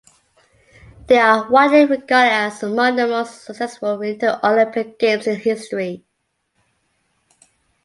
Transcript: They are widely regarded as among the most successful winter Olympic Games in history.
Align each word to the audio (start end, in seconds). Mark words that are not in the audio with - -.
They 1.05 1.19
are 1.19 1.47
widely 1.51 1.85
regarded 1.85 2.31
as 2.31 2.63
among 2.63 2.95
the 2.95 3.05
most 3.05 3.43
successful 3.43 3.99
winter 3.99 4.39
Olympic 4.43 4.97
Games 4.97 5.27
in 5.27 5.39
history. 5.39 6.03